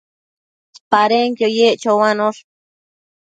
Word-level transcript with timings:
Padenquio 0.91 1.47
yec 1.57 1.75
choanosh 1.81 2.41